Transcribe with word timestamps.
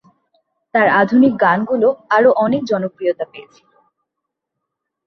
তার 0.73 0.87
আধুনিক 1.01 1.33
গানগুলো 1.43 1.87
আরও 2.15 2.29
অনেক 2.45 2.61
জনপ্রিয়তা 2.71 3.25
পেয়েছিল। 3.31 3.69